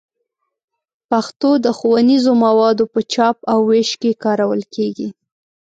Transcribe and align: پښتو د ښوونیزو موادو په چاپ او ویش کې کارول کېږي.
پښتو 1.09 1.49
د 1.65 1.67
ښوونیزو 1.77 2.31
موادو 2.45 2.85
په 2.93 2.99
چاپ 3.13 3.37
او 3.51 3.59
ویش 3.69 3.91
کې 4.01 4.19
کارول 4.23 4.61
کېږي. 4.75 5.07